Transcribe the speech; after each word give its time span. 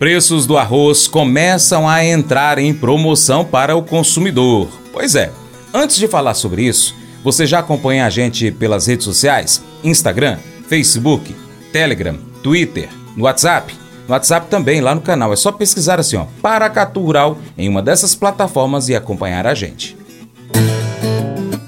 Preços 0.00 0.46
do 0.46 0.56
arroz 0.56 1.06
começam 1.06 1.86
a 1.86 2.02
entrar 2.02 2.56
em 2.56 2.72
promoção 2.72 3.44
para 3.44 3.76
o 3.76 3.82
consumidor. 3.82 4.66
Pois 4.94 5.14
é, 5.14 5.30
antes 5.74 5.98
de 5.98 6.08
falar 6.08 6.32
sobre 6.32 6.62
isso, 6.62 6.94
você 7.22 7.46
já 7.46 7.58
acompanha 7.58 8.06
a 8.06 8.08
gente 8.08 8.50
pelas 8.50 8.86
redes 8.86 9.04
sociais? 9.04 9.62
Instagram, 9.84 10.38
Facebook, 10.66 11.36
Telegram, 11.70 12.16
Twitter, 12.42 12.88
no 13.14 13.24
WhatsApp? 13.24 13.74
No 14.08 14.14
WhatsApp 14.14 14.46
também, 14.48 14.80
lá 14.80 14.94
no 14.94 15.02
canal. 15.02 15.34
É 15.34 15.36
só 15.36 15.52
pesquisar 15.52 16.00
assim, 16.00 16.16
ó, 16.16 16.24
Paracatu 16.40 17.02
Rural, 17.02 17.36
em 17.58 17.68
uma 17.68 17.82
dessas 17.82 18.14
plataformas 18.14 18.88
e 18.88 18.96
acompanhar 18.96 19.46
a 19.46 19.52
gente. 19.52 19.98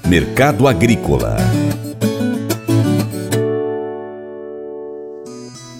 Mercado 0.07 0.67
Agrícola 0.67 1.37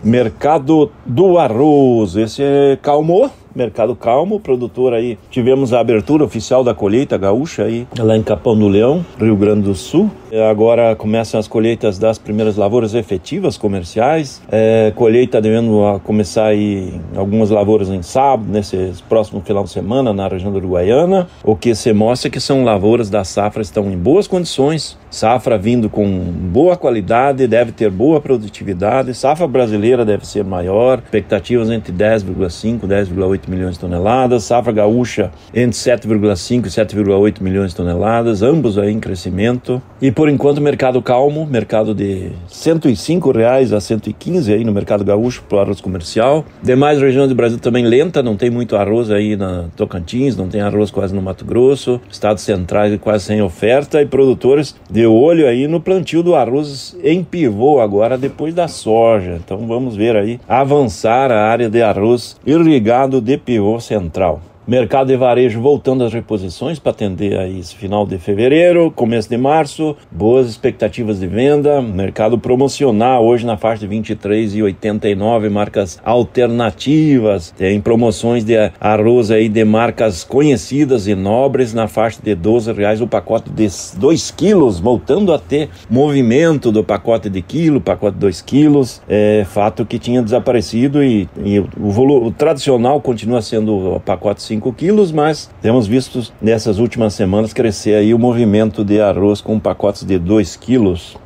Mercado 0.02 0.90
do 1.04 1.38
arroz, 1.38 2.16
esse 2.16 2.42
é 2.42 2.78
calmou, 2.80 3.30
mercado 3.54 3.94
calmo, 3.94 4.40
produtor 4.40 4.92
aí. 4.92 5.18
Tivemos 5.30 5.72
a 5.72 5.80
abertura 5.80 6.24
oficial 6.24 6.64
da 6.64 6.74
colheita 6.74 7.16
gaúcha 7.16 7.64
aí, 7.64 7.86
lá 7.98 8.16
em 8.16 8.22
Capão 8.22 8.58
do 8.58 8.68
Leão, 8.68 9.04
Rio 9.18 9.36
Grande 9.36 9.62
do 9.62 9.74
Sul. 9.74 10.10
É, 10.30 10.50
agora 10.50 10.96
começam 10.96 11.38
as 11.38 11.46
colheitas 11.46 11.96
das 11.96 12.18
primeiras 12.18 12.56
lavouras 12.56 12.92
efetivas 12.92 13.56
comerciais. 13.56 14.42
É, 14.50 14.92
colheita 14.96 15.40
devendo 15.40 16.00
começar 16.02 16.46
aí 16.46 16.92
algumas 17.14 17.50
lavouras 17.50 17.88
em 17.88 18.02
sábado, 18.02 18.50
nesse 18.50 18.94
próximo 19.08 19.40
final 19.40 19.62
de 19.62 19.70
semana, 19.70 20.12
na 20.12 20.26
região 20.26 20.50
da 20.50 20.58
Uruguaiana. 20.58 21.28
O 21.44 21.54
que 21.54 21.74
se 21.74 21.92
mostra 21.92 22.28
que 22.28 22.40
são 22.40 22.64
lavouras 22.64 23.08
da 23.08 23.22
safra 23.22 23.62
estão 23.62 23.90
em 23.92 23.96
boas 23.96 24.26
condições, 24.26 24.98
safra 25.08 25.56
vindo 25.56 25.88
com 25.88 26.04
boa 26.08 26.76
qualidade, 26.76 27.46
deve 27.46 27.70
ter 27.70 27.90
boa 27.90 28.20
produtividade. 28.20 29.14
Safra 29.14 29.46
brasileira 29.46 30.04
deve 30.04 30.26
ser 30.26 30.42
maior, 30.44 30.98
expectativas 30.98 31.70
entre 31.70 31.92
10,5 31.92 32.82
e 32.82 32.86
10,8 32.86 33.43
milhões 33.46 33.74
de 33.74 33.80
toneladas, 33.80 34.44
safra 34.44 34.72
gaúcha 34.72 35.30
entre 35.54 35.78
7,5 35.78 36.66
e 36.66 36.70
7,8 36.70 37.40
milhões 37.40 37.70
de 37.70 37.76
toneladas, 37.76 38.42
ambos 38.42 38.78
aí 38.78 38.92
em 38.92 39.00
crescimento. 39.00 39.80
E 40.00 40.10
por 40.10 40.28
enquanto 40.28 40.60
mercado 40.60 41.00
calmo, 41.02 41.46
mercado 41.46 41.94
de 41.94 42.30
105 42.48 43.30
reais 43.30 43.72
a 43.72 43.80
115 43.80 44.52
aí 44.52 44.64
no 44.64 44.72
mercado 44.72 45.04
gaúcho 45.04 45.42
para 45.48 45.58
o 45.58 45.60
arroz 45.60 45.80
comercial. 45.80 46.44
Demais 46.62 47.00
regiões 47.00 47.28
do 47.28 47.34
Brasil 47.34 47.58
também 47.58 47.84
lenta, 47.84 48.22
não 48.22 48.36
tem 48.36 48.50
muito 48.50 48.76
arroz 48.76 49.10
aí 49.10 49.36
na 49.36 49.66
Tocantins, 49.76 50.36
não 50.36 50.48
tem 50.48 50.60
arroz 50.60 50.90
quase 50.90 51.14
no 51.14 51.22
Mato 51.22 51.44
Grosso, 51.44 52.00
estados 52.10 52.42
centrais 52.42 52.94
quase 53.00 53.24
sem 53.24 53.42
oferta 53.42 54.00
e 54.00 54.06
produtores 54.06 54.74
de 54.90 55.06
olho 55.06 55.46
aí 55.46 55.66
no 55.66 55.80
plantio 55.80 56.22
do 56.22 56.34
arroz 56.34 56.96
em 57.02 57.22
pivô 57.22 57.80
agora 57.80 58.16
depois 58.16 58.54
da 58.54 58.68
soja. 58.68 59.38
Então 59.44 59.66
vamos 59.66 59.96
ver 59.96 60.16
aí 60.16 60.40
avançar 60.48 61.30
a 61.30 61.46
área 61.48 61.68
de 61.68 61.82
arroz 61.82 62.36
irrigado 62.46 63.20
de 63.20 63.33
pivô 63.38 63.80
central. 63.80 64.40
Mercado 64.66 65.08
de 65.08 65.16
varejo 65.18 65.60
voltando 65.60 66.04
às 66.04 66.12
reposições 66.14 66.78
para 66.78 66.92
atender 66.92 67.38
aí 67.38 67.58
esse 67.58 67.76
final 67.76 68.06
de 68.06 68.16
fevereiro, 68.16 68.90
começo 68.90 69.28
de 69.28 69.36
março, 69.36 69.94
boas 70.10 70.48
expectativas 70.48 71.20
de 71.20 71.26
venda, 71.26 71.82
mercado 71.82 72.38
promocional 72.38 73.26
hoje 73.26 73.44
na 73.44 73.58
faixa 73.58 73.80
de 73.80 73.86
23 73.88 74.54
e 74.54 74.62
89 74.62 75.50
marcas 75.50 76.00
alternativas, 76.02 77.50
tem 77.50 77.78
promoções 77.78 78.42
de 78.42 78.54
arroz 78.80 79.30
aí 79.30 79.50
de 79.50 79.66
marcas 79.66 80.24
conhecidas 80.24 81.06
e 81.06 81.14
nobres 81.14 81.74
na 81.74 81.86
faixa 81.86 82.22
de 82.22 82.34
12 82.34 82.72
reais 82.72 83.02
o 83.02 83.06
pacote 83.06 83.50
de 83.50 83.68
2 83.98 84.30
quilos, 84.30 84.80
voltando 84.80 85.30
a 85.34 85.38
ter 85.38 85.68
movimento 85.90 86.72
do 86.72 86.82
pacote 86.82 87.28
de 87.28 87.42
quilo, 87.42 87.82
pacote 87.82 88.14
de 88.14 88.20
2 88.20 88.40
quilos, 88.40 89.02
é 89.06 89.44
fato 89.46 89.84
que 89.84 89.98
tinha 89.98 90.22
desaparecido 90.22 91.04
e, 91.04 91.28
e 91.44 91.58
o, 91.58 91.68
o, 91.76 92.26
o 92.28 92.30
tradicional 92.30 92.98
continua 92.98 93.42
sendo 93.42 93.96
o 93.96 94.00
pacote 94.00 94.42
5 94.42 94.53
quilos, 94.72 95.12
mas 95.12 95.50
temos 95.60 95.86
visto 95.86 96.32
nessas 96.40 96.78
últimas 96.78 97.14
semanas 97.14 97.52
crescer 97.52 97.94
aí 97.94 98.14
o 98.14 98.18
movimento 98.18 98.84
de 98.84 99.00
arroz 99.00 99.40
com 99.40 99.58
pacotes 99.58 100.04
de 100.04 100.18
2 100.18 100.56
quilos. 100.56 101.16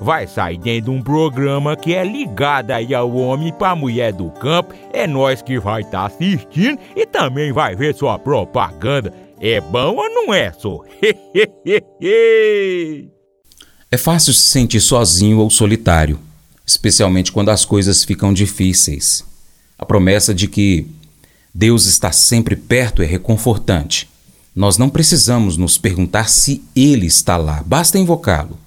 vai 0.01 0.27
sair 0.27 0.57
dentro 0.57 0.91
de 0.91 0.97
um 0.97 1.01
programa 1.03 1.77
que 1.77 1.93
é 1.93 2.03
ligado 2.03 2.71
aí 2.71 2.93
ao 2.93 3.15
homem 3.15 3.53
para 3.53 3.75
mulher 3.75 4.11
do 4.11 4.31
campo. 4.31 4.73
É 4.91 5.05
nós 5.05 5.43
que 5.43 5.59
vai 5.59 5.81
estar 5.81 5.99
tá 5.99 6.05
assistindo 6.07 6.79
e 6.95 7.05
também 7.05 7.53
vai 7.53 7.75
ver 7.75 7.93
sua 7.93 8.17
propaganda. 8.17 9.13
É 9.39 9.61
bom 9.61 9.95
ou 9.95 10.09
não 10.09 10.33
é, 10.33 10.51
só? 10.51 10.81
É 13.93 13.97
fácil 13.97 14.33
se 14.33 14.43
sentir 14.43 14.79
sozinho 14.79 15.39
ou 15.39 15.49
solitário, 15.49 16.17
especialmente 16.65 17.29
quando 17.29 17.49
as 17.49 17.65
coisas 17.65 18.05
ficam 18.05 18.33
difíceis. 18.33 19.25
A 19.77 19.85
promessa 19.85 20.33
de 20.33 20.47
que 20.47 20.87
Deus 21.53 21.85
está 21.85 22.09
sempre 22.09 22.55
perto 22.55 23.01
é 23.01 23.05
reconfortante. 23.05 24.09
Nós 24.55 24.77
não 24.77 24.89
precisamos 24.89 25.57
nos 25.57 25.77
perguntar 25.77 26.29
se 26.29 26.63
Ele 26.73 27.05
está 27.05 27.35
lá, 27.35 27.61
basta 27.65 27.99
invocá-lo. 27.99 28.57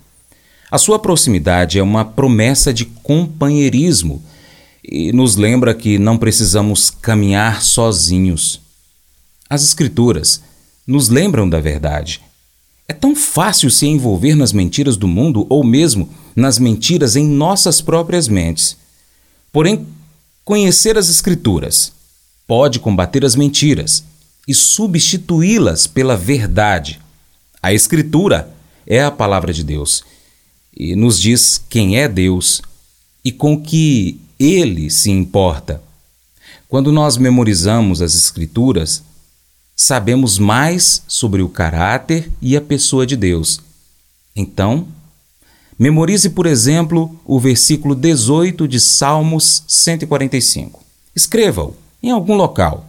A 0.75 0.79
sua 0.79 0.99
proximidade 0.99 1.79
é 1.79 1.83
uma 1.85 2.05
promessa 2.05 2.75
de 2.75 2.85
companheirismo 2.85 4.21
e 4.83 5.13
nos 5.13 5.37
lembra 5.37 5.73
que 5.73 6.01
não 6.01 6.19
precisamos 6.19 6.91
caminhar 6.91 7.63
sozinhos. 7.63 8.61
As 9.49 9.63
Escrituras 9.63 10.43
nos 10.85 11.09
lembram 11.09 11.49
da 11.49 11.61
verdade. 11.61 12.21
É 12.89 12.93
tão 12.93 13.15
fácil 13.15 13.71
se 13.71 13.87
envolver 13.87 14.35
nas 14.35 14.53
mentiras 14.53 14.97
do 14.97 15.07
mundo 15.07 15.47
ou 15.49 15.63
mesmo 15.63 16.09
nas 16.35 16.59
mentiras 16.59 17.15
em 17.15 17.25
nossas 17.25 17.81
próprias 17.81 18.27
mentes. 18.27 18.77
Porém, 19.53 19.87
conhecer 20.45 20.99
as 20.99 21.09
Escrituras 21.09 21.93
pode 22.49 22.81
combater 22.81 23.25
as 23.25 23.37
mentiras 23.37 24.03
e 24.49 24.53
substituí-las 24.53 25.87
pela 25.87 26.17
verdade. 26.17 27.01
A 27.63 27.73
Escritura 27.73 28.53
é 28.85 29.05
a 29.05 29.11
palavra 29.13 29.53
de 29.53 29.63
Deus 29.63 30.03
e 30.77 30.97
nos 30.97 31.21
diz 31.21 31.63
quem 31.69 31.99
é 31.99 32.09
Deus 32.09 32.63
e 33.25 33.31
com 33.31 33.61
que 33.61 34.21
ele 34.39 34.91
se 34.91 35.11
importa. 35.11 35.83
Quando 36.69 36.91
nós 36.91 37.17
memorizamos 37.17 38.03
as 38.03 38.15
Escrituras, 38.15 39.03
sabemos 39.77 40.39
mais 40.39 41.03
sobre 41.07 41.43
o 41.43 41.49
caráter 41.49 42.31
e 42.41 42.57
a 42.57 42.61
pessoa 42.61 43.07
de 43.07 43.17
Deus. 43.17 43.61
Então, 44.35 44.89
memorize, 45.79 46.31
por 46.31 46.47
exemplo, 46.47 47.19
o 47.25 47.39
versículo 47.39 47.95
18 47.95 48.67
de 48.67 48.81
Salmos 48.81 49.63
145. 49.69 50.83
Escreva-o 51.15 51.77
em 52.03 52.11
algum 52.11 52.35
local. 52.35 52.87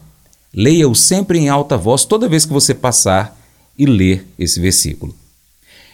Leia-o 0.53 0.95
sempre 0.95 1.37
em 1.37 1.49
alta 1.49 1.77
voz 1.77 2.05
toda 2.05 2.29
vez 2.29 2.45
que 2.45 2.53
você 2.53 2.73
passar 2.73 3.37
e 3.77 3.85
ler 3.85 4.25
esse 4.39 4.59
versículo. 4.59 5.13